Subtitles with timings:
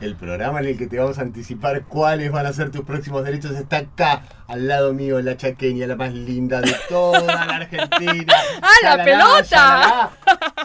[0.00, 3.24] el programa en el que te vamos a anticipar cuáles van a ser tus próximos
[3.24, 3.52] derechos.
[3.52, 8.34] Está acá, al lado mío, la chaqueña, la más linda de toda la Argentina.
[8.62, 10.10] ¡Ah, la pelota!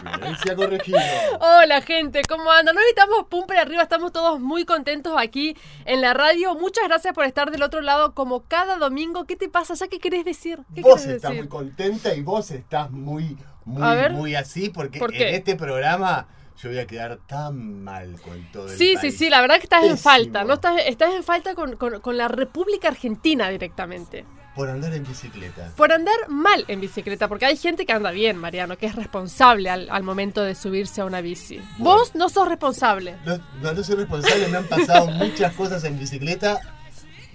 [0.02, 0.98] Florencia Corregido.
[1.40, 2.76] Hola, gente, ¿cómo andan?
[2.76, 6.54] Hoy estamos pum para arriba, estamos todos muy contentos aquí en la radio.
[6.54, 9.24] Muchas gracias por estar del otro lado como cada domingo.
[9.24, 9.74] ¿Qué te pasa?
[9.74, 10.58] ¿Ya qué querés decir?
[10.74, 11.44] ¿Qué Vos querés estás decir?
[11.44, 16.26] muy contenta y vos estás muy, muy, muy así, porque en este programa
[16.60, 19.18] yo voy a quedar tan mal con todo el Sí, sí, país.
[19.18, 20.54] sí, la verdad que estás en falta, ¿no?
[20.54, 24.24] Estás, estás en falta con, con- con la República Argentina directamente.
[24.54, 25.72] Por andar en bicicleta.
[25.76, 29.70] Por andar mal en bicicleta, porque hay gente que anda bien, Mariano, que es responsable
[29.70, 31.56] al, al momento de subirse a una bici.
[31.78, 32.00] Bueno.
[32.00, 33.16] Vos no sos responsable.
[33.24, 36.60] No, no, no soy responsable, me han pasado muchas cosas en bicicleta.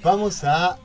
[0.04, 0.78] Vamos a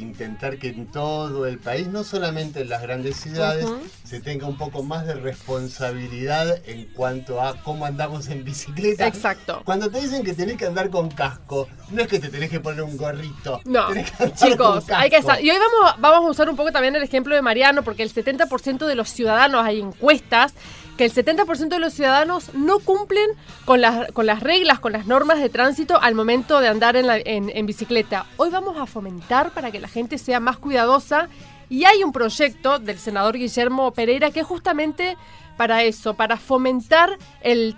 [0.00, 3.66] intentar que en todo el país, no solamente en las grandes ciudades,
[4.04, 9.06] se tenga un poco más de responsabilidad en cuanto a cómo andamos en bicicleta.
[9.06, 9.62] Exacto.
[9.64, 12.60] Cuando te dicen que tenés que andar con casco, no es que te tenés que
[12.60, 13.60] poner un gorrito.
[13.64, 15.42] No, tenés que andar con chicos, hay que estar.
[15.42, 18.12] Y hoy vamos, vamos a usar un poco también el ejemplo de Mariano, porque el
[18.12, 20.54] 70% de los ciudadanos, hay encuestas,
[21.00, 23.30] que el 70% de los ciudadanos no cumplen
[23.64, 27.64] con las, con las reglas, con las normas de tránsito al momento de andar en,
[27.64, 28.26] bicicleta.
[28.36, 31.30] Hoy vamos a fomentar para que la gente sea más cuidadosa
[31.70, 35.16] y hay un proyecto del senador Guillermo Pereira que es justamente
[35.56, 37.74] para eso, para fomentar el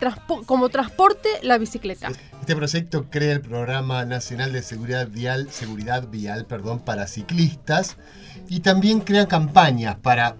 [0.46, 2.08] como transporte la bicicleta.
[2.40, 7.98] Este proyecto crea el Programa Nacional de Seguridad Vial, Seguridad Vial perdón, para ciclistas
[8.48, 10.34] y también crea campañas para,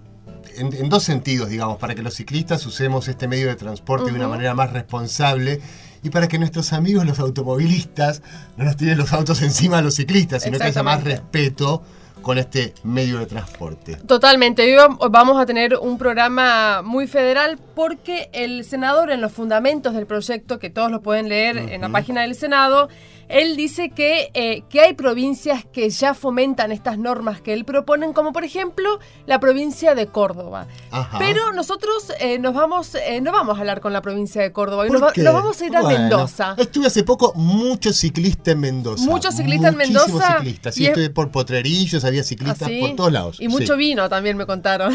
[0.57, 4.17] en, en dos sentidos, digamos, para que los ciclistas usemos este medio de transporte de
[4.17, 5.61] una manera más responsable
[6.03, 8.21] y para que nuestros amigos los automovilistas
[8.57, 11.83] no nos tiren los autos encima a los ciclistas, sino que haya más respeto
[12.21, 13.97] con este medio de transporte.
[13.97, 19.31] Totalmente, hoy vam- vamos a tener un programa muy federal porque el senador en los
[19.33, 22.87] fundamentos del proyecto, que todos lo pueden leer en la página del Senado,
[23.29, 28.13] él dice que, eh, que hay provincias que ya fomentan estas normas que él proponen,
[28.13, 30.67] como por ejemplo la provincia de Córdoba.
[30.91, 31.17] Ajá.
[31.19, 34.83] Pero nosotros eh, nos vamos, eh, no vamos a hablar con la provincia de Córdoba,
[34.83, 35.23] hoy ¿Por nos, va- qué?
[35.23, 36.55] nos vamos a ir a Mendoza.
[36.57, 39.05] Estuve hace poco mucho ciclista en Mendoza.
[39.05, 40.71] Mucho ciclista en Mendoza, ciclista.
[40.71, 43.37] Sí, y es- estuve por Potrerillos, había ciclistas Así, por todos lados.
[43.39, 43.79] Y mucho sí.
[43.79, 44.93] vino también me contaron.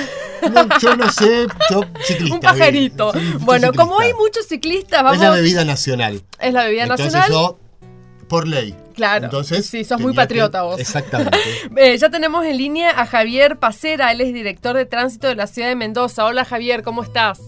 [0.52, 2.34] No, yo no sé, yo ciclista.
[2.34, 3.12] Un pajarito.
[3.40, 5.16] bueno, como hay muchos ciclistas, vamos.
[5.22, 6.22] Es la bebida nacional.
[6.40, 7.30] Es la bebida Entonces nacional.
[7.30, 7.58] yo,
[8.28, 8.74] por ley.
[8.94, 9.24] Claro.
[9.24, 10.78] Entonces, Sí, sos muy que- patriota vos.
[10.80, 11.38] Exactamente.
[11.76, 15.46] Eh, ya tenemos en línea a Javier Pacera, él es director de tránsito de la
[15.46, 16.24] ciudad de Mendoza.
[16.24, 17.40] Hola Javier, ¿cómo estás?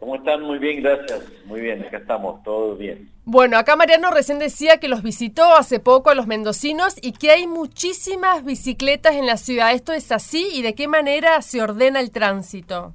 [0.00, 0.42] ¿Cómo están?
[0.42, 1.20] Muy bien, gracias.
[1.46, 3.10] Muy bien, acá estamos, todo bien.
[3.26, 7.30] Bueno, acá Mariano recién decía que los visitó hace poco a los mendocinos y que
[7.30, 9.72] hay muchísimas bicicletas en la ciudad.
[9.72, 12.92] ¿Esto es así y de qué manera se ordena el tránsito?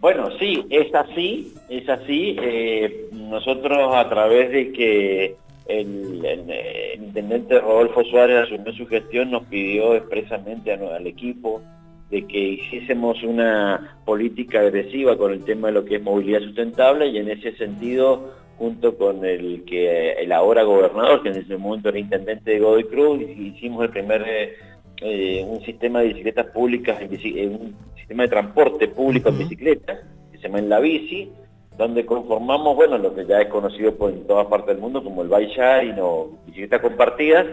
[0.00, 2.36] Bueno, sí, es así, es así.
[2.40, 9.30] Eh, nosotros a través de que el, el, el intendente Rodolfo Suárez asumió su gestión,
[9.30, 11.62] nos pidió expresamente a- al equipo
[12.10, 17.06] de que hiciésemos una política agresiva con el tema de lo que es movilidad sustentable
[17.08, 21.88] y en ese sentido, junto con el que el ahora gobernador, que en ese momento
[21.88, 24.22] era intendente de Godoy Cruz, hicimos el primer
[25.00, 29.42] eh, un sistema de bicicletas públicas, en un sistema de transporte público en Ujú.
[29.44, 29.98] bicicleta,
[30.30, 31.30] que se llama En la Bici,
[31.76, 35.22] donde conformamos, bueno, lo que ya es conocido por en toda parte del mundo como
[35.22, 37.46] el bike o bicicletas compartidas,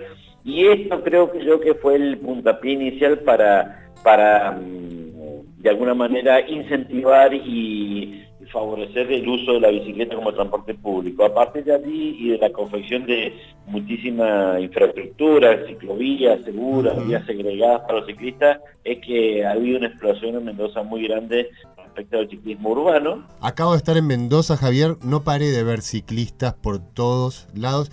[0.44, 5.94] y esto creo que yo que fue el puntapié inicial para, para mm, de alguna
[5.94, 8.22] manera incentivar y
[8.52, 11.26] favorecer el uso de la bicicleta como transporte público.
[11.26, 13.34] A partir de allí y de la confección de
[13.68, 20.36] muchísima infraestructura, ciclovías seguras, vías segregadas para los ciclistas, es que ha habido una explosión
[20.36, 21.50] en Mendoza muy grande
[21.94, 23.28] respecto al ciclismo urbano.
[23.42, 24.98] Acabo de estar en Mendoza, Javier.
[25.04, 27.92] No paré de ver ciclistas por todos lados.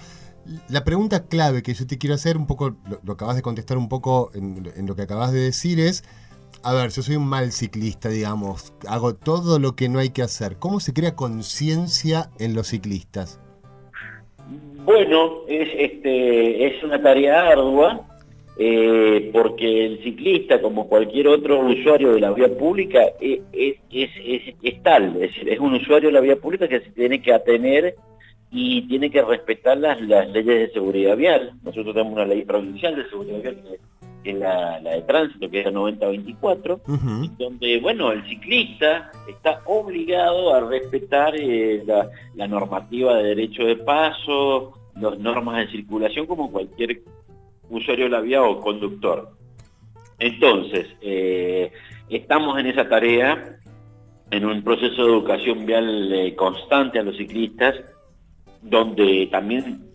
[0.68, 3.76] La pregunta clave que yo te quiero hacer, un poco, lo, lo acabas de contestar
[3.76, 6.04] un poco en, en lo que acabas de decir, es,
[6.62, 10.22] a ver, yo soy un mal ciclista, digamos, hago todo lo que no hay que
[10.22, 10.56] hacer.
[10.56, 13.40] ¿Cómo se crea conciencia en los ciclistas?
[14.84, 18.06] Bueno, es, este, es una tarea ardua,
[18.60, 24.10] eh, porque el ciclista, como cualquier otro usuario de la vía pública, es, es, es,
[24.24, 27.94] es- es tal, es, un usuario de la vía pública que se tiene que atener
[28.50, 31.52] y tiene que respetar las, las leyes de seguridad vial.
[31.62, 33.78] Nosotros tenemos una ley provincial de seguridad vial que,
[34.24, 37.26] que es la, la de tránsito, que es la 9024, Ujú.
[37.38, 43.76] donde, bueno, el ciclista está obligado a respetar eh, la, la normativa de derecho de
[43.76, 47.02] paso, las normas de circulación, como cualquier
[47.70, 49.30] usuario de la vía o conductor.
[50.18, 51.70] Entonces, eh,
[52.08, 53.58] estamos en esa tarea,
[54.30, 57.76] en un proceso de educación vial eh, constante a los ciclistas,
[58.62, 59.88] donde también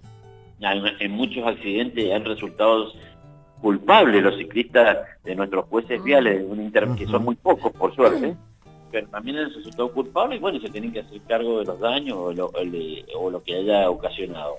[0.60, 2.92] en, muchos accidentes han resultado
[3.62, 7.94] culpables los ciclistas de nuestros jueces viales, de un inter- que son muy pocos por
[7.96, 8.36] suerte,
[8.92, 12.36] pero también han resultado culpables y bueno, se tienen que hacer cargo de los daños
[12.36, 12.52] lo,
[13.16, 14.56] o lo que haya ocasionado.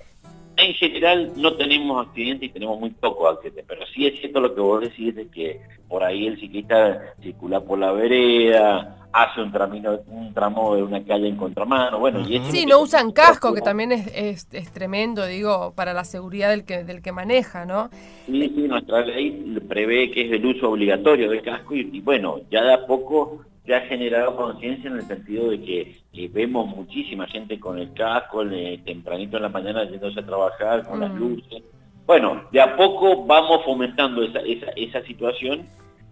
[0.57, 4.53] En general no tenemos accidentes y tenemos muy pocos accidentes, pero sí es cierto lo
[4.55, 5.59] que vos decís de que
[5.89, 11.03] por ahí el ciclista circula por la vereda, hace un, tramino, un tramo de una
[11.03, 14.71] calle en contramano, bueno, y es Sí, no usan casco, que también es, es- es
[14.71, 17.89] tremendo, digo, para la seguridad del que, del que maneja, ¿no?
[18.25, 22.39] Sí, sí, nuestra ley prevé que es el uso obligatorio del casco y, y bueno,
[22.51, 26.67] ya de a poco se ha generado conciencia en el sentido de que, que vemos
[26.67, 28.43] muchísima gente con el casco
[28.85, 31.17] tempranito en la mañana yéndose a trabajar con las Mm.
[31.17, 31.63] luces.
[32.05, 35.65] Bueno, de a poco vamos fomentando esa, esa, esa situación.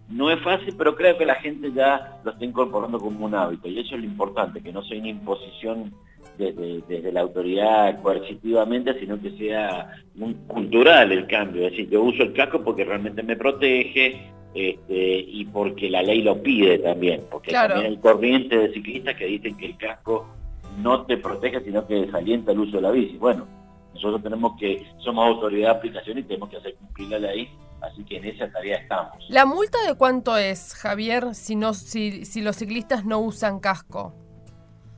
[0.08, 3.68] No es fácil, pero creo que la gente ya lo está incorporando como un hábito
[3.68, 5.94] y eso es lo importante, que no sea una imposición
[6.36, 11.64] desde, desde la autoridad coercitivamente, sino que sea muy cultural el cambio.
[11.64, 16.22] Es decir, yo uso el casco porque realmente me protege este, y porque la ley
[16.22, 17.22] lo pide también.
[17.30, 17.74] Porque Claro.
[17.74, 20.26] también hay corrientes de ciclistas que dicen que el casco
[20.80, 23.16] no te protege, sino que desalienta el uso de la bici.
[23.16, 23.46] Bueno,
[23.94, 27.48] nosotros tenemos que, somos autoridad de aplicación y tenemos que hacer cumplir la ley,
[27.80, 29.16] así que en esa tarea estamos.
[29.28, 34.14] ¿La multa de cuánto es, Javier, si, no, si, si los ciclistas no usan casco?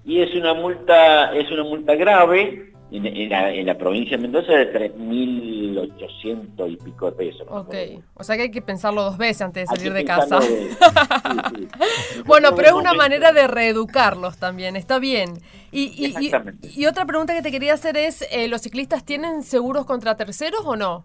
[0.04, 4.22] Y es una multa, es una multa grave en, en la, en la provincia de
[4.22, 7.46] Mendoza de 3.800 y pico de pesos.
[7.50, 7.74] Ok,
[8.14, 10.38] o sea que hay que pensarlo dos veces antes de salir de casa.
[10.38, 10.68] pensarlo de-
[11.58, 11.68] sí,
[12.14, 12.22] sí.
[12.26, 15.34] Bueno, pero es una manera de reeducarlos también, está bien.
[15.72, 16.68] Y, y- Exactamente.
[16.74, 20.62] y otra pregunta que te quería hacer es, eh, ¿los ciclistas tienen seguros contra terceros
[20.64, 21.04] o no?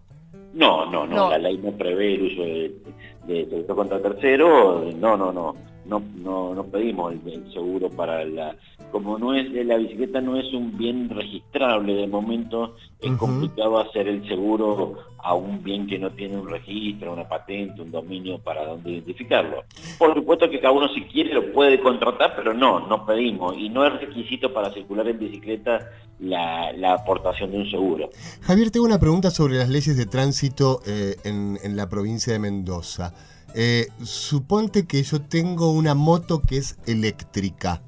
[0.54, 1.30] No, no, no, No.
[1.30, 5.56] la ley no prevé el uso de, de contra tercero, no, no, no,
[5.92, 8.56] no, no, no pedimos el, el seguro para la,
[8.90, 14.08] como no es, la bicicleta no es un bien registrable de momento, es complicado hacer
[14.08, 18.64] el seguro a un bien que no tiene un registro, una patente, un dominio para
[18.64, 19.64] donde identificarlo.
[19.98, 23.68] Por supuesto que cada uno si quiere lo puede contratar, pero no, no pedimos, y
[23.68, 25.90] no es requisito para circular en bicicleta
[26.20, 28.10] la, la aportación de un seguro.
[28.40, 32.38] Javier, tengo una pregunta sobre las leyes de tránsito eh, en, en la provincia de
[32.38, 33.12] Mendoza.
[33.54, 37.82] Eh, suponte que yo tengo una moto que es eléctrica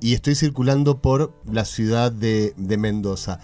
[0.00, 3.40] y estoy circulando por la ciudad de, de Mendoza.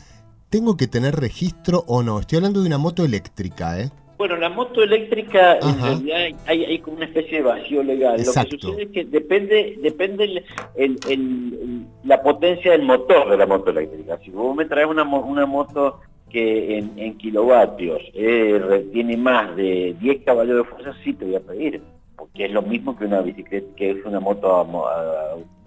[0.50, 2.18] ¿Tengo que tener registro o no?
[2.20, 3.90] Estoy hablando de una moto eléctrica, ¿eh?
[4.16, 8.18] Bueno, la moto eléctrica en realidad hay, hay como una especie de vacío legal.
[8.20, 8.50] Exacto.
[8.52, 10.44] Lo que sucede es que depende depende el-
[10.76, 14.18] el- el- el- la potencia del motor de la moto eléctrica.
[14.24, 16.00] Si vos me traes una, una moto
[16.34, 21.40] que en, kilovatios eh, tiene más de 10 caballos de fuerza, sí te voy a
[21.40, 21.80] pedir,
[22.16, 24.66] porque es lo mismo que una bicicleta, que es una moto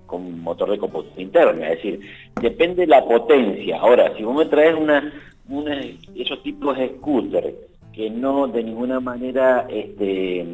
[0.07, 2.01] con motor de combustión interna, es decir,
[2.41, 3.79] depende de la potencia.
[3.79, 5.09] Ahora, si vos me traes una,
[5.47, 5.79] una
[6.17, 7.55] esos tipos de scooter
[7.93, 10.45] que no de ninguna manera este,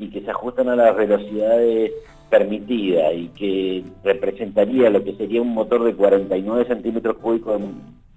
[0.00, 1.92] y que se ajustan a las velocidades
[2.28, 7.62] permitidas y que representaría lo que sería un motor de 49 centímetros cúbicos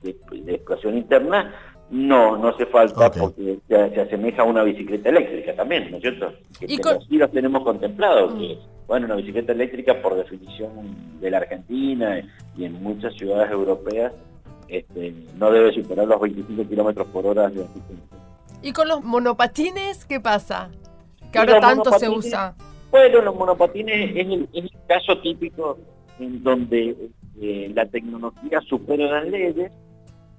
[0.04, 1.54] de, explosión interna,
[1.90, 6.02] no, no hace falta porque se, se asemeja a una bicicleta eléctrica también, ¿no es
[6.02, 6.34] cierto?
[6.60, 8.40] Que Y con- los tenemos contemplados, Mm.
[8.40, 8.58] que
[8.88, 10.70] bueno, una bicicleta eléctrica por definición
[11.22, 12.22] de la Argentina
[12.58, 14.12] y en muchas ciudades europeas
[14.68, 18.18] este, no debe superar los 25 kilómetros por hora de asistencia.
[18.62, 20.70] ¿Y con los monopatines qué pasa?
[21.32, 22.56] Que ahora tanto se usa.
[22.92, 25.78] Bueno, los monopatines es el, es el caso típico
[26.20, 26.96] en donde
[27.42, 29.72] eh, la tecnología supera las leyes,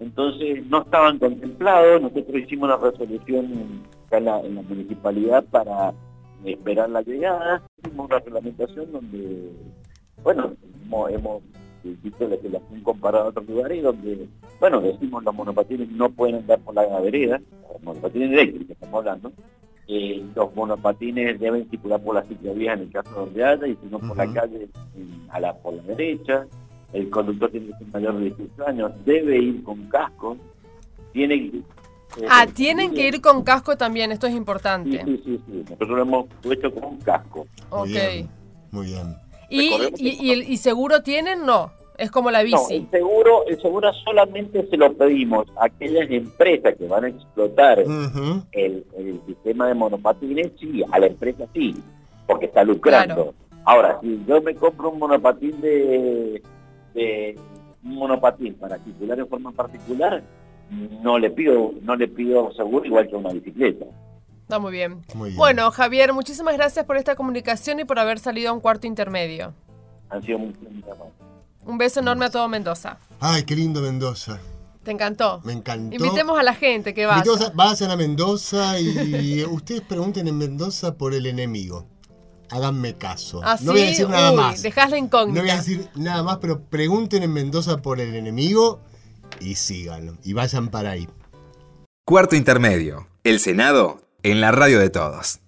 [0.05, 5.93] entonces no estaban contemplados, nosotros hicimos una resolución en la, en la municipalidad para
[6.45, 9.51] esperar la llegada, hicimos una reglamentación donde,
[10.23, 10.53] bueno,
[10.85, 11.43] hemos, hemos
[12.03, 14.29] visto la relación comparada a otros lugares donde,
[14.61, 17.41] bueno, decimos los monopatines no pueden andar por la vereda,
[17.73, 19.33] los monopatines eléctricos estamos hablando,
[19.89, 23.87] eh, los monopatines deben circular por las ciclovías en el caso donde haya y si
[23.91, 26.47] no por la calle en- a la, por la derecha.
[26.95, 30.37] El conductor tiene que ser mayor de 18 años, debe ir con casco,
[31.13, 31.57] tiene que...
[31.59, 35.03] eh, Ah, tienen que ir con casco también, esto es importante.
[35.05, 35.53] sí, sí, sí.
[35.71, 37.47] Nosotros lo hemos puesto con un casco.
[37.71, 37.87] Ok.
[37.87, 38.29] Muy bien.
[38.71, 39.17] Muy bien.
[39.51, 39.61] ¿Y,
[39.99, 41.45] y, y el- y seguro tienen?
[41.45, 41.71] No.
[41.97, 42.75] Es como la No, bici.
[42.77, 47.79] el seguro, el seguro solamente se lo pedimos a aquellas empresas que van a explotar
[47.81, 51.75] el, el sistema de monopatines, sí, a la empresa sí,
[52.27, 53.15] porque está lucrando.
[53.15, 53.35] Claro.
[53.65, 56.43] Ahora, si yo me compro un monopatín de,
[56.95, 57.39] de
[57.83, 60.23] un monopatín para circular en forma particular,
[60.71, 63.85] no le pido, no le pido seguro igual que una bicicleta.
[64.43, 65.03] Está muy bien.
[65.15, 65.39] Muy bien.
[65.39, 69.53] Bueno, Javier, muchísimas gracias por esta comunicación y por haber salido a un cuarto intermedio.
[70.11, 70.83] Han sido muy muy.
[71.67, 72.99] Un beso enorme a todo Mendoza.
[73.21, 74.39] Ay, qué lindo Mendoza.
[74.83, 75.41] ¿Te encantó?
[75.45, 75.97] Me encantó.
[75.97, 77.23] Invitemos a la gente que vaya.
[77.25, 81.87] Invitemos a- vayan a Mendoza y ustedes pregunten en Mendoza por el enemigo.
[82.51, 83.41] Háganme caso.
[83.45, 84.63] Así, no voy a decir nada uy, más.
[84.63, 85.41] dejás la No incógnita.
[85.41, 88.81] voy a decir nada más, pero pregunten en Mendoza por el enemigo
[89.41, 90.17] y síganlo.
[90.23, 91.09] Y vayan para ahí.
[92.07, 93.09] Cuarto intermedio.
[93.25, 95.41] El Senado en la radio de todos.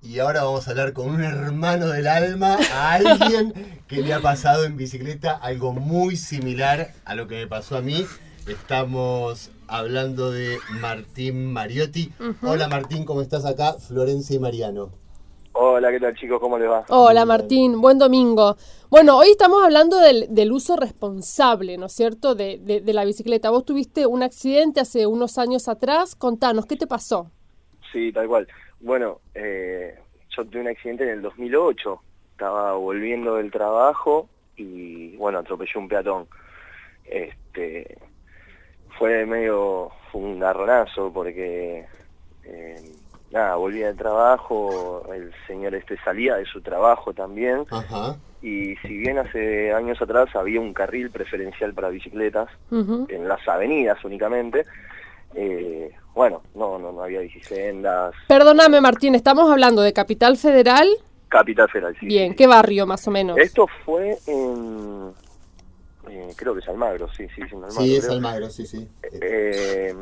[0.00, 3.52] Y ahora vamos a hablar con un hermano del alma, a alguien
[3.88, 7.82] que le ha pasado en bicicleta algo muy similar a lo que me pasó a
[7.82, 8.06] mí.
[8.46, 12.12] Estamos hablando de Martín Mariotti.
[12.42, 13.74] Hola Martín, ¿cómo estás acá?
[13.74, 14.90] Florencia y Mariano.
[15.60, 16.38] Hola, ¿qué tal chicos?
[16.38, 16.84] ¿Cómo les va?
[16.88, 18.56] Hola Martín, buen domingo.
[18.90, 23.04] Bueno, hoy estamos hablando del, del uso responsable, ¿no es cierto?, de, de- de la
[23.04, 23.50] bicicleta.
[23.50, 26.14] Vos tuviste un accidente hace unos años atrás.
[26.14, 27.32] Contanos, ¿qué te pasó?
[27.92, 28.46] Sí, tal cual.
[28.78, 29.98] Bueno, eh,
[30.36, 32.00] yo tuve un accidente en el 2008.
[32.30, 36.28] Estaba volviendo del trabajo y, bueno, atropellé un peatón.
[37.04, 37.98] Este,
[38.96, 41.84] fue medio, fue un garronazo porque,
[42.44, 42.92] eh,
[43.30, 47.66] nada, volví del trabajo, el señor este salía de su trabajo también.
[47.70, 48.16] Ajá.
[48.40, 54.02] Y si bien hace años atrás había un carril preferencial para bicicletas, en las avenidas
[54.04, 54.64] únicamente.
[55.34, 58.14] Eh, bueno, no, no, no había bicisendas.
[58.28, 60.88] Perdóname Martín, estamos hablando de Capital Federal.
[61.28, 62.06] Capital Federal, sí.
[62.06, 63.36] Bien, sí, ¿qué barrio más o menos?
[63.38, 65.12] Esto fue en.
[66.08, 67.82] eh, creo que es Almagro, sí, sí, es en Almagro.
[67.82, 68.12] Sí, es creo.
[68.16, 68.88] Almagro, sí, sí.
[69.20, 69.94] Eh,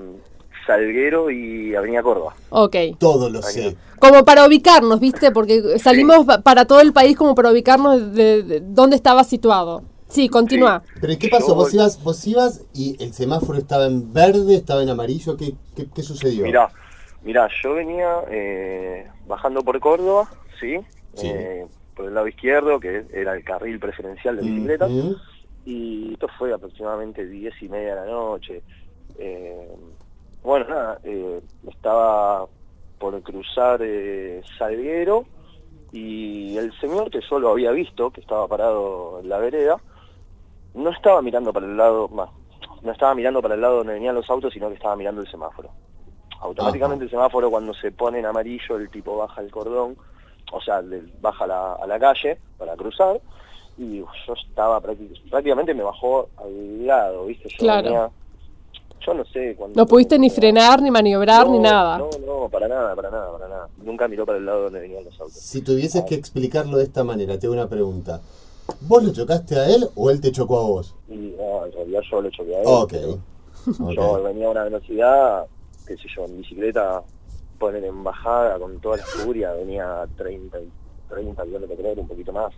[0.66, 2.34] Salguero y Avenida Córdoba.
[2.50, 2.76] Ok.
[2.98, 3.76] Todo lo sé.
[3.98, 5.30] Como para ubicarnos, ¿viste?
[5.30, 9.82] Porque salimos pa- para todo el país como para ubicarnos de, de dónde estaba situado.
[10.08, 10.82] Sí, continúa.
[11.00, 11.48] Pero ¿y qué pasó?
[11.48, 15.36] Yo- ¿Vos ibas, vos ibas y el semáforo estaba en verde, estaba en amarillo?
[15.36, 16.44] ¿Qué, qué, qué sucedió?
[16.44, 16.70] Mirá,
[17.22, 20.28] mirá, yo venía eh, bajando por Córdoba,
[20.60, 20.76] ¿sí?
[21.14, 21.26] Sí.
[21.28, 24.90] Eh, por el lado izquierdo, que era el carril preferencial de bicicletas.
[24.90, 25.16] Ujú.
[25.64, 28.62] y esto fue aproximadamente diez y media de la noche.
[29.18, 29.68] Eh,
[30.46, 32.46] bueno, nada, eh, estaba
[32.98, 35.26] por cruzar eh, Salguero
[35.90, 39.80] y el señor que solo había visto, que estaba parado en la vereda,
[40.74, 42.30] no estaba mirando para el lado, más,
[42.82, 45.28] no estaba mirando para el lado donde venían los autos, sino que estaba mirando el
[45.28, 45.70] semáforo.
[46.40, 49.96] Automáticamente el semáforo cuando se pone en amarillo el tipo baja el cordón,
[50.52, 50.80] o sea,
[51.20, 53.20] baja a la, a la calle para cruzar
[53.76, 57.48] y yo estaba prácti- prácticamente me bajó al lado, ¿viste?
[57.48, 57.82] Yo Claro.
[57.82, 58.10] venía-
[59.04, 59.76] yo no sé cuándo...
[59.76, 61.98] No pudiste ni frenar, ni maniobrar, ni nada.
[61.98, 63.68] No, no, para nada, para nada, para nada.
[63.78, 65.34] Nunca miró para el lado donde venían los autos.
[65.34, 68.20] Si tuvieses que explicarlo de esta manera, te hago una pregunta.
[68.80, 70.94] ¿Vos lo chocaste a él o él te chocó a vos?
[71.08, 73.18] Y no, en realidad yo lo choqué a él.
[73.96, 75.46] Yo venía a una velocidad,
[75.86, 77.02] qué sé yo, en bicicleta,
[77.58, 80.68] poner en bajada con toda la furia, venía a 30, y-
[81.08, 82.52] 30 kilómetros por hora, un poquito más.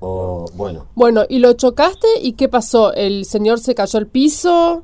[0.00, 2.08] O, bueno, Bueno, ¿y lo chocaste?
[2.20, 2.92] ¿Y qué pasó?
[2.92, 4.82] ¿El señor se cayó al piso?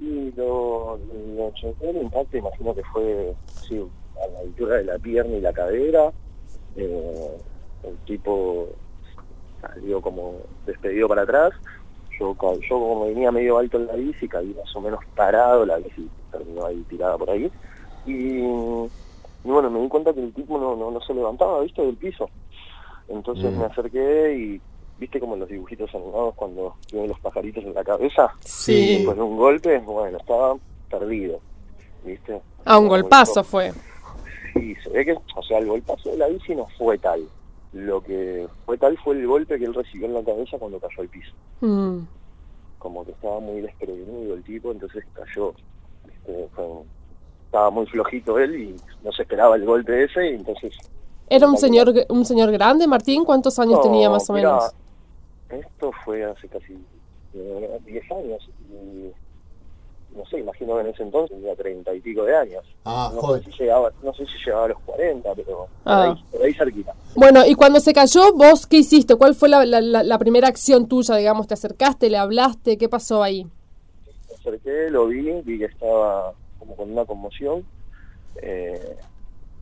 [0.00, 0.98] Y lo,
[1.36, 3.34] lo choqué, el impacto imagino que fue
[3.66, 3.84] sí,
[4.22, 6.12] a la altura de la pierna y la cadera.
[6.76, 7.38] Eh,
[7.82, 8.68] el tipo
[9.60, 10.36] salió como
[10.66, 11.52] despedido para atrás.
[12.18, 15.78] Yo, yo como venía medio alto en la bici, caí más o menos parado, la
[15.78, 17.50] bici terminó ahí tirada por ahí.
[18.04, 21.82] Y, y bueno, me di cuenta que el tipo no, no, no se levantaba, ¿viste?
[21.82, 22.30] Del piso.
[23.08, 23.58] Entonces Mm.
[23.58, 24.62] me acerqué y,
[24.98, 28.32] ¿viste como en los dibujitos animados cuando tienen los pajaritos en la cabeza?
[28.40, 29.02] Sí.
[29.06, 30.54] Con un golpe, bueno, estaba
[30.90, 31.40] perdido,
[32.04, 32.40] ¿viste?
[32.64, 33.72] A un golpazo fue.
[34.54, 37.28] Sí, se ve que, o sea, el golpazo de la bici no fue tal.
[37.72, 41.02] Lo que fue tal fue el golpe que él recibió en la cabeza cuando cayó
[41.02, 41.32] al piso.
[41.60, 41.98] Mm.
[42.78, 45.52] Como que estaba muy desprevenido el tipo, entonces cayó.
[46.06, 46.48] ¿viste?
[46.54, 46.64] Fue-
[47.44, 50.74] estaba muy flojito él y no se esperaba el golpe ese, y entonces...
[51.30, 53.24] ¿Era un señor, un señor grande, Martín?
[53.24, 54.72] ¿Cuántos años No, tenía más o menos?
[55.50, 56.74] Esto fue hace casi
[57.34, 58.48] eh, 10 años.
[58.70, 59.10] Y,
[60.16, 62.64] no sé, imagino que en ese entonces tenía 30 y pico de años.
[62.84, 66.12] Ah, no, sé si llegaba, no sé si llegaba a los 40, pero por, Ah.
[66.12, 66.94] ahí, por ahí cerquita.
[67.14, 69.16] Bueno, y cuando se cayó, ¿vos qué hiciste?
[69.16, 71.46] ¿Cuál fue la, la- la- la primera acción tuya, digamos?
[71.46, 72.78] ¿Te acercaste, le hablaste?
[72.78, 73.44] ¿Qué pasó ahí?
[73.44, 77.64] Me acerqué, lo vi, vi que estaba como con una conmoción.
[78.40, 78.96] eh,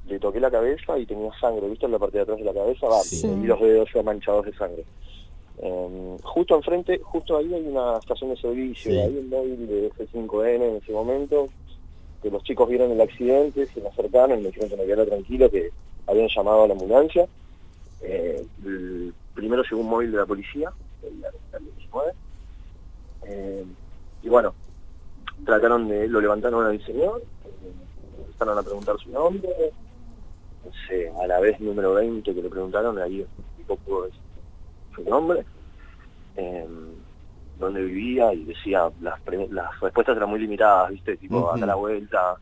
[0.07, 1.87] le toqué la cabeza y tenía sangre, ¿viste?
[1.87, 3.27] En la parte de atrás de la cabeza, va, Sí.
[3.27, 4.85] y los dedos ya manchados de sangre.
[5.59, 8.99] Eh, justo enfrente, justo ahí hay una estación de servicio, Sí.
[8.99, 11.49] hay un móvil de F5N en ese momento,
[12.23, 15.07] que los chicos vieron el accidente, se me acercaron y me dijeron que me quedara
[15.07, 15.71] tranquilo, que
[16.07, 17.27] habían llamado a la ambulancia.
[18.03, 20.73] Eh, el- primero llegó un móvil de la policía,
[21.03, 21.25] el,
[21.59, 22.13] el 19,
[23.27, 23.65] eh,
[24.23, 24.55] y bueno,
[25.45, 27.73] trataron de, lo levantaron al señor, eh,
[28.19, 29.49] empezaron a preguntar su nombre,
[30.65, 33.21] no sé, a la vez número 20 que le preguntaron, ahí
[33.59, 34.07] un poco
[34.97, 35.45] su nombre,
[36.37, 36.67] eh,
[37.59, 41.51] dónde vivía y decía, las, pre- las respuestas eran muy limitadas, viste, tipo, Ujú.
[41.51, 42.37] anda la vuelta,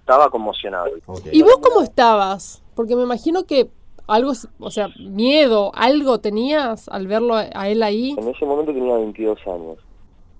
[0.00, 0.88] estaba conmocionado.
[1.06, 1.26] Ok.
[1.32, 2.62] ¿Y vos cómo estabas?
[2.74, 3.68] Porque me imagino que
[4.06, 8.14] algo, o sea, miedo, algo tenías al verlo a a él ahí.
[8.18, 9.78] En ese momento tenía 22 años.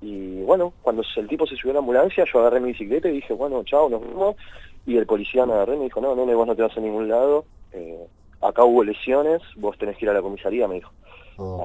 [0.02, 3.12] Y bueno, cuando el tipo se subió a la ambulancia, yo agarré mi bicicleta y
[3.12, 4.34] dije, bueno, chao, nos vemos.
[4.86, 6.80] Y el policía me agarró y me dijo, no, nene, vos no te vas a
[6.80, 7.44] ningún lado.
[7.72, 8.06] Eh,
[8.40, 10.92] acá hubo lesiones, vos tenés que ir a la comisaría, me dijo.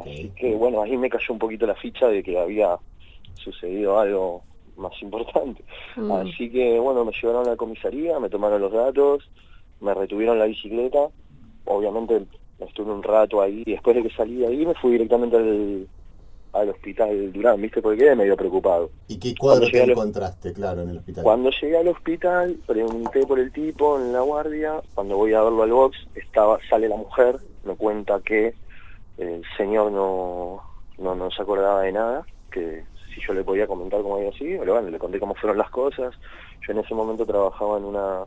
[0.02, 2.78] Así que bueno, ahí me cayó un poquito la ficha de que había
[3.34, 4.42] sucedido algo
[4.78, 5.64] más importante.
[5.98, 6.12] Mm.
[6.12, 9.30] Así que bueno, me llevaron a la comisaría, me tomaron los datos,
[9.82, 11.10] me retuvieron la bicicleta.
[11.66, 12.26] Obviamente
[12.60, 15.88] estuve un rato ahí y después de que salí de ahí me fui directamente al,
[16.56, 17.82] al hospital Durán, ¿viste?
[17.82, 18.90] Porque quedé medio preocupado.
[19.08, 21.24] ¿Y qué cuadro te encontraste, claro, en el hospital?
[21.24, 24.82] Cuando llegué al hospital, pregunté por el tipo en la guardia.
[24.94, 28.54] Cuando voy a verlo al box, estaba sale la mujer, me cuenta que
[29.18, 30.62] el señor no,
[30.98, 32.84] no, no se acordaba de nada, que
[33.14, 35.70] si yo le podía comentar cómo había sido, pero bueno, le conté cómo fueron las
[35.70, 36.16] cosas.
[36.66, 38.24] Yo en ese momento trabajaba en una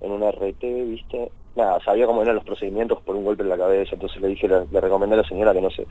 [0.00, 1.30] en una RT, ¿viste?
[1.54, 4.48] Nada, sabía cómo eran los procedimientos por un golpe en la cabeza, entonces le dije,
[4.48, 5.86] le, le recomendé a la señora que no se,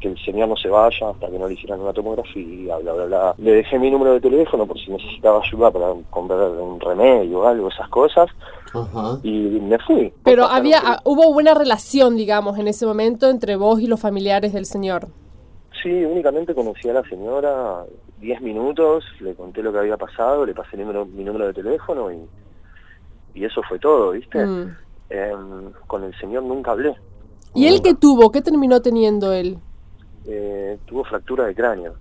[0.00, 3.04] que el señor no se vaya hasta que no le hicieran una tomografía, bla, bla,
[3.04, 3.34] bla.
[3.36, 7.46] Le dejé mi número de teléfono por si necesitaba ayuda para comprar un remedio o
[7.46, 8.30] algo, esas cosas,
[8.72, 9.18] Ajá.
[9.22, 10.10] y me fui.
[10.24, 14.00] Pero había, por- ah, hubo buena relación, digamos, en ese momento entre vos y los
[14.00, 15.08] familiares del señor.
[15.82, 17.84] Sí, únicamente conocí a la señora
[18.18, 21.52] 10 minutos, le conté lo que había pasado, le pasé el número- mi número de
[21.52, 22.18] teléfono y,
[23.34, 24.46] y eso fue todo, ¿viste?
[24.46, 24.76] Mm.
[25.12, 26.96] Em, con el señor nunca hablé.
[27.54, 28.32] ¿Y él qué tuvo?
[28.32, 29.58] ¿Qué terminó teniendo él?
[30.24, 31.96] Eh, tuvo fractura de cráneo.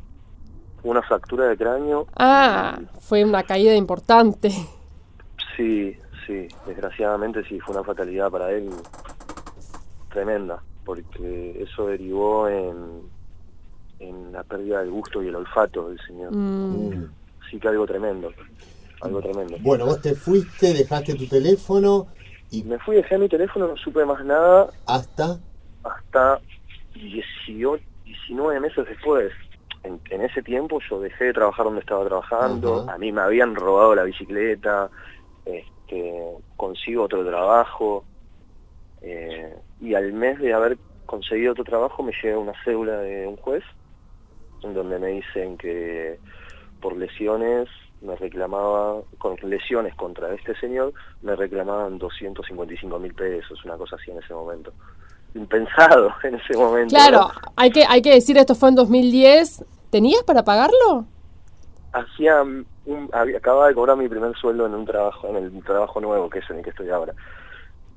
[0.82, 2.08] Tuvo una fractura de cráneo.
[2.16, 4.50] Ah, fue una caída importante.
[5.58, 8.70] Sí, sí, desgraciadamente sí, fue una fatalidad para él
[10.10, 13.02] tremenda, porque eso derivó en,
[14.00, 16.34] en la pérdida del gusto y el olfato del señor.
[16.34, 17.12] Mm.
[17.50, 18.32] Sí que algo tremendo,
[19.02, 19.58] algo tremendo.
[19.60, 22.08] Bueno, vos te fuiste, dejaste tu teléfono
[22.52, 24.70] y Me fui, dejé mi teléfono, no supe más nada.
[24.86, 25.40] hasta...
[25.84, 26.40] hasta
[26.94, 29.32] 18, 19 meses después.
[29.84, 33.56] En, en ese tiempo yo dejé de trabajar donde estaba trabajando, a mí me habían
[33.56, 34.90] robado la bicicleta,
[35.46, 36.22] este,
[36.58, 38.04] consigo otro trabajo,
[39.02, 43.38] eh, y al mes de haber conseguido otro trabajo me llega una cédula de un
[43.38, 43.64] juez,
[44.62, 46.20] en donde me dicen que
[46.80, 47.68] por lesiones
[48.02, 54.12] me reclamaba, con lesiones contra este señor, me reclamaban 255 mil pesos, una cosa así
[54.12, 54.74] en ese momento.
[55.36, 56.96] Impensado en ese momento.
[56.96, 57.32] Claro, ¿no?
[57.56, 59.66] hay que, hay que decir, esto fue en 2010.
[59.90, 61.06] ¿Tenías para pagarlo?
[61.94, 66.00] Hacía un, había, acababa de cobrar mi primer sueldo en un trabajo, en el trabajo
[66.02, 67.14] nuevo que es en el que estoy ahora.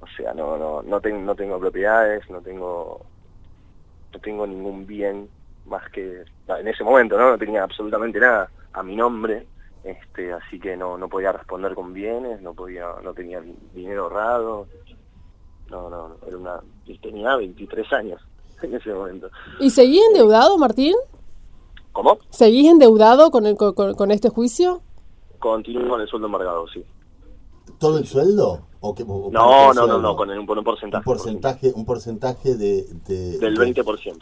[0.01, 3.01] O sea, no, no, no tengo, no tengo propiedades, no tengo,
[4.13, 5.29] no tengo ningún bien
[5.67, 7.31] más que, en ese momento, ¿no?
[7.31, 9.47] No tenía absolutamente nada a mi nombre,
[9.85, 13.43] este, así que no, no podía responder con bienes, no podía, no tenía
[13.75, 14.67] dinero ahorrado,
[15.71, 16.61] no, no, no, era una,
[17.01, 18.21] tenía 23 años
[18.63, 19.29] en ese momento.
[19.61, 20.95] ¿Y seguís endeudado, Martín?
[21.93, 22.19] ¿Cómo?
[22.31, 24.81] ¿Seguís endeudado con, el- con, con- este juicio?
[25.39, 26.85] Continúo con el sueldo embargado, sí.
[27.79, 28.67] ¿Todo el sueldo?
[28.81, 31.01] ¿O qué, o No, no, no, no, con el- un porcentaje.
[31.01, 34.17] Un porcentaje, un porcentaje de, de- Del de- 20%.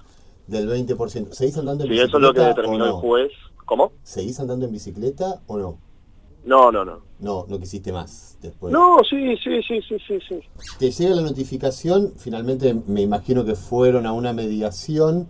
[0.49, 1.33] del 20%.
[1.33, 3.33] ¿Seguís andando en Sí, bicicleta eso es lo que determinó el juez.
[3.65, 3.93] ¿Cómo?
[4.03, 5.79] ¿Seguís andando en bicicleta o no?
[6.45, 7.01] No, no, no.
[7.21, 8.73] No, no quisiste más después.
[8.73, 10.41] No, sí, sí, sí, sí, sí, sí.
[10.79, 15.29] Te llega la notificación, finalmente me imagino que fueron a una mediación.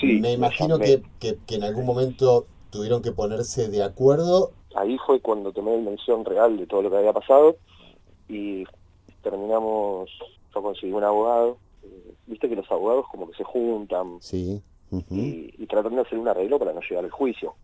[0.00, 4.52] Sí, me imagino me- que, que- que en algún momento tuvieron que ponerse de acuerdo.
[4.74, 7.56] Ahí fue cuando tomé dimensión real de todo lo que había pasado
[8.28, 8.64] y
[9.22, 10.10] terminamos,
[10.54, 11.56] yo conseguí un abogado.
[11.84, 14.62] eh, Viste que los abogados como que se juntan Sí.
[15.10, 17.54] Y, y tratan de hacer un arreglo para no llegar al juicio.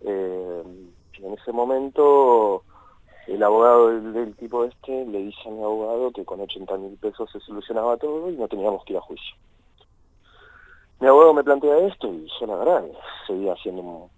[0.00, 0.62] Eh,
[1.14, 2.64] en ese momento
[3.28, 6.96] el abogado del, del tipo este le dice a mi abogado que con 80 mil
[6.96, 9.36] pesos se solucionaba todo y no teníamos que ir a juicio.
[11.00, 12.84] Mi abogado me plantea esto y yo la verdad
[13.26, 14.10] seguía siendo un,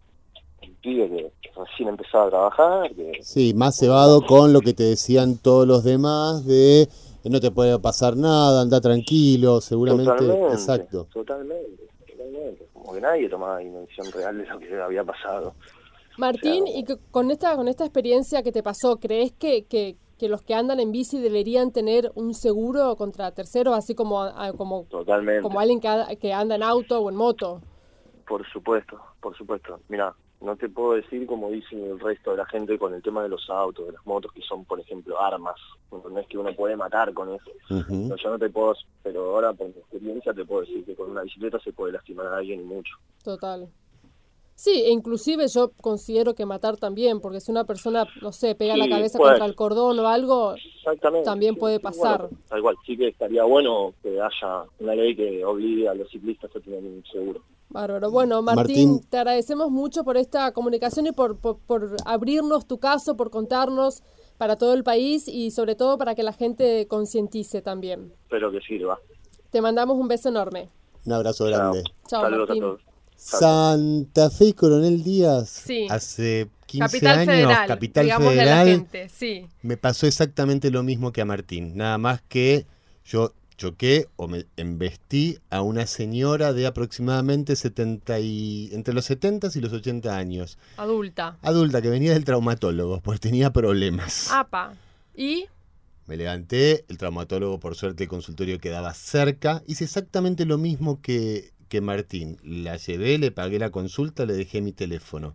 [0.62, 4.72] un pibe que, que recién empezaba a trabajar, que Sí, más cebado con lo que
[4.72, 6.88] te decían todos los demás de
[7.30, 10.10] no te puede pasar nada, anda tranquilo, seguramente.
[10.12, 11.08] totalmente, Exacto.
[11.12, 12.68] totalmente, totalmente.
[12.72, 15.54] como que nadie tomaba dimensión real de lo que había pasado.
[16.16, 19.64] Martín, O sea, y que con esta con esta experiencia que te pasó, ¿crees que,
[19.64, 24.22] que, que los que andan en bici deberían tener un seguro contra terceros, así como
[24.22, 25.42] a- como Totalmente.
[25.42, 27.60] como alguien que, que anda en auto o en moto?
[28.28, 29.80] Por supuesto, por supuesto.
[29.88, 33.22] Mira, no te puedo decir como dicen el resto de la gente con el tema
[33.22, 35.57] de los autos, de las motos, que son, por ejemplo, armas.
[35.90, 37.50] No es que uno puede matar con eso.
[37.70, 38.09] Ujú.
[38.09, 41.11] No, yo no te puedo, pero ahora por mi experiencia te puedo decir que con
[41.11, 42.94] una bicicleta se puede lastimar a alguien y mucho.
[43.22, 43.68] Total.
[44.56, 48.76] Sí, e inclusive yo considero que matar también, porque si una persona, no sé, pega
[48.76, 49.32] la cabeza puede.
[49.32, 50.54] contra el cordón o algo.
[51.24, 52.28] También sí, puede pasar.
[52.28, 56.08] bueno, tal cual, sí que estaría bueno que haya una ley que obligue a los
[56.10, 57.42] ciclistas a tener un seguro.
[57.70, 58.10] Bárbaro.
[58.10, 59.10] Bueno, Martín, Martín.
[59.10, 64.02] te agradecemos mucho por esta comunicación y por, por, por abrirnos tu caso, por contarnos
[64.38, 68.12] para todo el país y sobre todo para que la gente concientice también.
[68.22, 69.00] Espero que sirva.
[69.50, 70.68] Te mandamos un beso enorme.
[71.06, 71.58] Un abrazo Chao.
[71.58, 71.82] grande.
[72.06, 72.62] Chao, Saludos Martín.
[72.62, 72.93] a todos.
[73.16, 75.48] Santa Fe y Coronel Díaz.
[75.48, 75.87] Sí.
[75.90, 79.46] Hace 15 Capital años, Federal, Capital Federal, gente, sí.
[79.62, 81.77] me pasó exactamente lo mismo que a Martín.
[81.77, 82.66] Nada más que
[83.05, 89.48] yo choqué o me embestí a una señora de aproximadamente 70 y, entre los 70
[89.55, 90.59] y los 80 años.
[90.77, 91.38] Adulta.
[91.42, 94.31] Adulta que venía del traumatólogo, pues tenía problemas.
[94.33, 94.74] APA.
[95.16, 95.46] ¿Y?
[96.07, 101.53] Me levanté, el traumatólogo por suerte el consultorio quedaba cerca, hice exactamente lo mismo que,
[101.74, 102.38] que Martín.
[102.44, 105.34] La llevé, le pagué la consulta, le dejé mi teléfono.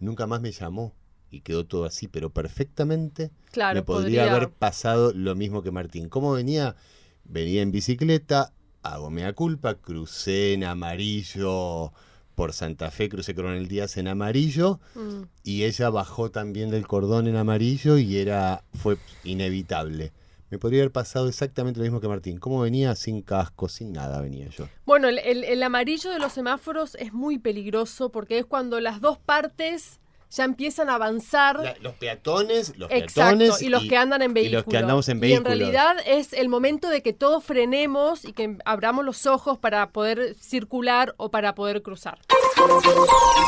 [0.00, 0.94] Nunca más me llamó
[1.30, 5.70] y quedó todo así, pero perfectamente Claro, me podría, podría- haber pasado lo mismo que
[5.70, 6.08] Martín.
[6.08, 6.76] ¿Cómo venía?
[7.24, 11.92] Venía en bicicleta, hago mea culpa, crucé en amarillo
[12.34, 15.22] por Santa Fe, crucé Coronel Díaz en amarillo Mm.
[15.44, 20.12] y ella bajó también del cordón en amarillo y era fue inevitable.
[20.50, 22.38] Me podría haber pasado exactamente lo mismo que Martín.
[22.38, 22.94] ¿Cómo venía?
[22.94, 24.68] Sin casco, sin nada venía yo.
[24.84, 29.00] Bueno, el, el- el amarillo de los semáforos es muy peligroso porque es cuando las
[29.00, 29.98] dos partes
[30.30, 31.58] ya empiezan a avanzar.
[31.60, 34.64] La- los peatones, los Exacto, peatones y los que andan en y vehículos.
[34.66, 35.52] los que andamos en Y vehículos.
[35.52, 39.90] en realidad es el momento de que todos frenemos y que abramos los ojos para
[39.90, 42.20] poder circular o para poder cruzar.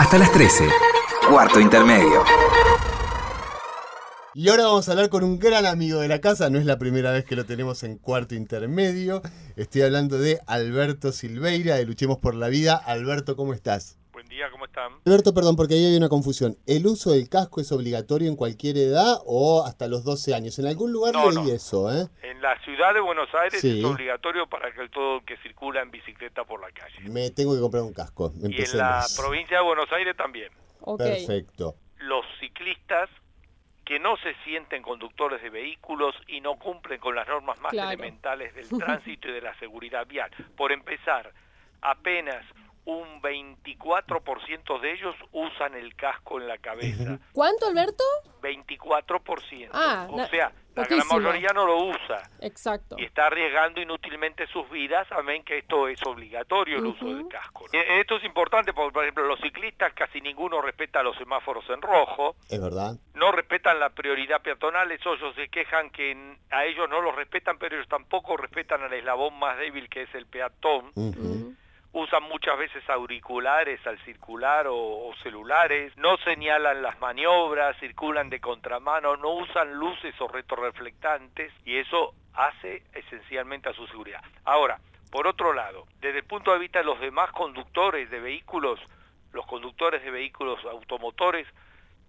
[0.01, 0.69] Hasta las 13.
[1.29, 2.25] Cuarto intermedio.
[4.41, 6.79] Y ahora vamos a hablar con un gran amigo de la casa, no es la
[6.79, 9.21] primera vez que lo tenemos en cuarto intermedio.
[9.57, 12.77] Estoy hablando de Alberto Silveira, de Luchemos por la Vida.
[12.77, 13.99] Alberto, ¿cómo estás?
[14.13, 14.93] Buen día, ¿cómo están?
[15.05, 16.57] Alberto, perdón, porque ahí hay una confusión.
[16.69, 20.57] ¿El uso del casco es obligatorio en cualquier edad o hasta los 12 años?
[20.61, 21.53] En algún lugar No, leí no.
[21.53, 22.07] eso, ¿eh?
[22.23, 23.81] En la ciudad de Buenos Aires Sí.
[23.81, 27.09] es obligatorio para que todo el que circula en bicicleta por la calle.
[27.11, 28.33] Me tengo que comprar un casco.
[28.41, 30.53] Y en la provincia de Buenos Aires también.
[30.97, 31.75] Perfecto.
[31.99, 33.11] Los ciclistas
[33.89, 37.89] que no se sienten conductores de vehículos y no cumplen con las normas más Claro.
[37.89, 40.31] elementales del tránsito y de la seguridad vial.
[40.59, 41.33] Por empezar,
[41.81, 42.45] apenas
[42.85, 47.19] un 24% de ellos usan el casco en la cabeza.
[47.33, 48.05] ¿Cuánto, Alberto?
[48.43, 49.71] 24%.
[49.73, 50.25] Ah, o na-
[50.83, 52.23] la gran mayoría no lo usa.
[52.41, 52.97] Exacto.
[52.99, 57.67] y está arriesgando inútilmente sus vidas, amén que esto es obligatorio el uso del casco.
[57.73, 61.83] E- Esto es importante porque, por ejemplo, los ciclistas casi ninguno respeta los semáforos en
[61.83, 62.95] rojo, Es verdad.
[63.15, 67.59] no respetan la prioridad peatonal, eso ellos se quejan que a ellos no los respetan,
[67.59, 70.93] pero ellos tampoco respetan al eslabón más débil que es el peatón.
[71.99, 79.17] Usan muchas veces auriculares al circular o, celulares, no señalan las maniobras, circulan de contramano,
[79.17, 84.23] no usan luces o retroreflectantes y eso hace esencialmente a su seguridad.
[84.45, 84.79] Ahora,
[85.11, 88.79] por otro lado, desde el punto de vista de los demás conductores de vehículos,
[89.33, 91.49] los conductores de vehículos automotores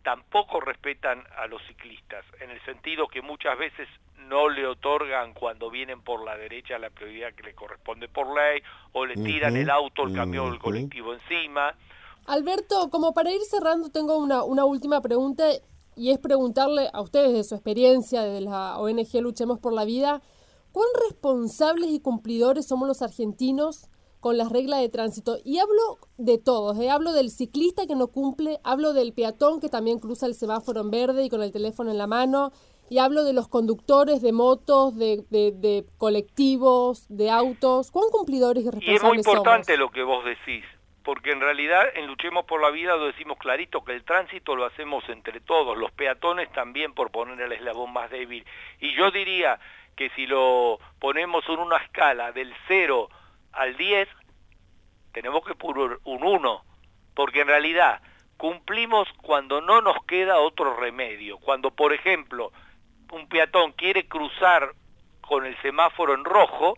[0.03, 3.87] tampoco respetan a los ciclistas, en el sentido que muchas veces
[4.27, 8.61] no le otorgan cuando vienen por la derecha la prioridad que le corresponde por ley,
[8.93, 10.63] o le tiran el auto, el camión, el ujú.
[10.63, 11.75] colectivo encima.
[12.27, 15.45] Alberto, como para ir cerrando, tengo una, una última pregunta
[15.95, 20.21] y es preguntarle a ustedes de su experiencia desde la ONG Luchemos por la Vida,
[20.71, 25.37] ¿cuán responsables y cumplidores somos los argentinos con las reglas de tránsito?
[25.45, 26.89] Y hablo de todos, ¿eh?
[26.89, 30.91] hablo del ciclista que no cumple, hablo del peatón que también cruza el semáforo en
[30.91, 32.51] verde y con el teléfono en la mano,
[32.89, 37.91] y hablo de los conductores de motos, de, de- de colectivos, de autos.
[37.91, 39.79] ¿Cuán cumplidores y Y es muy responsables importante somos?
[39.79, 40.65] lo que vos decís,
[41.03, 44.65] porque en realidad en Luchemos por la Vida lo decimos clarito, que el tránsito lo
[44.65, 48.43] hacemos entre todos, los peatones también por poner el eslabón más débil.
[48.79, 49.59] Y yo diría
[49.95, 53.09] que si lo ponemos en una escala del 0
[53.53, 54.07] al 10,
[55.11, 56.63] tenemos que poner un 1,
[57.15, 58.01] porque en realidad
[58.37, 61.37] cumplimos cuando no nos queda otro remedio.
[61.39, 62.51] Cuando, por ejemplo,
[63.11, 64.73] un peatón quiere cruzar
[65.21, 66.77] con el semáforo en rojo,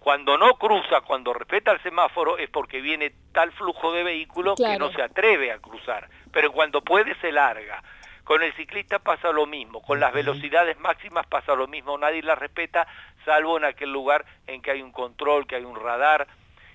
[0.00, 4.78] Cuando no cruza, cuando respeta el semáforo, es porque viene tal flujo de vehículos que
[4.78, 6.08] no se atreve a cruzar.
[6.32, 7.82] Pero cuando puede, se larga.
[8.30, 12.38] Con el ciclista pasa lo mismo, con las velocidades máximas pasa lo mismo, nadie las
[12.38, 12.86] respeta,
[13.24, 16.28] salvo en aquel lugar en que hay un control, que hay un radar,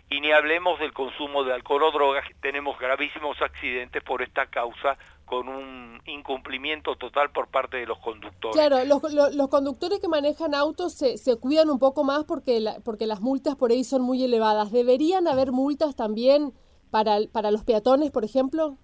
[0.10, 4.98] y ni hablemos del consumo de alcohol o drogas, tenemos gravísimos accidentes por esta causa
[5.24, 8.58] con un incumplimiento total por parte de los conductores.
[8.58, 13.22] Claro, los, conductores que manejan autos se, se cuidan un poco más porque, porque las
[13.22, 14.74] multas por ahí son muy elevadas.
[14.74, 16.52] ¿Deberían haber multas también
[16.92, 18.78] para, para los peatones, por ejemplo?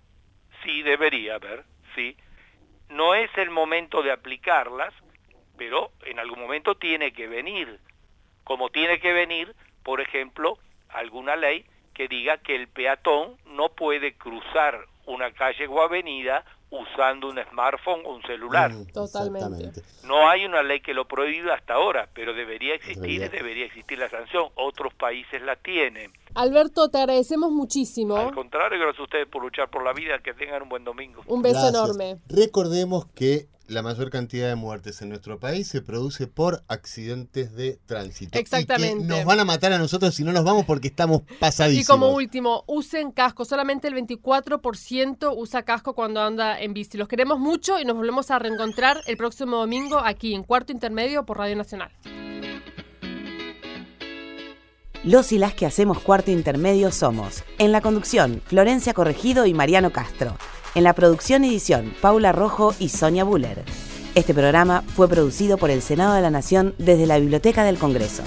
[0.63, 2.15] Sí, debería haber, sí.
[2.91, 4.93] No es el momento de aplicarlas,
[5.57, 7.79] pero en algún momento tiene que venir.
[8.43, 10.57] Como tiene que venir, por ejemplo,
[10.89, 17.29] alguna ley que diga que el peatón no puede cruzar una calle o avenida usando
[17.29, 18.71] un smartphone o un celular.
[18.71, 19.81] Mm, Totalmente.
[20.05, 24.09] No hay una ley que lo prohíba hasta ahora, pero debería existir, debería existir la
[24.09, 24.45] sanción.
[24.55, 26.11] Otros países la tienen.
[26.33, 28.15] Alberto, te agradecemos muchísimo.
[28.15, 30.19] Al contrario, gracias a ustedes por luchar por la vida.
[30.19, 31.21] Que tengan un buen domingo.
[31.27, 32.19] Un beso enorme.
[32.29, 37.79] Recordemos que la mayor cantidad de muertes en nuestro país se produce por accidentes de
[37.85, 38.37] tránsito.
[38.37, 39.03] Exactamente.
[39.03, 41.85] Y nos van a matar a nosotros si no nos vamos porque estamos pasadísimos.
[41.85, 43.45] Y como último, usen casco.
[43.45, 46.97] Solamente el 24% usa casco cuando anda en bici.
[46.97, 51.25] Los queremos mucho y nos volvemos a reencontrar el próximo domingo aquí en Cuarto Intermedio
[51.25, 51.91] por Radio Nacional.
[55.03, 59.91] Los y las que hacemos Cuarto Intermedio somos, en la conducción, Florencia Corregido y Mariano
[59.91, 60.37] Castro.
[60.73, 63.63] En la producción y edición, Paula Rojo y Sonia Buller.
[64.15, 68.23] Este programa fue producido por el Senado de la Nación desde la Biblioteca del Congreso.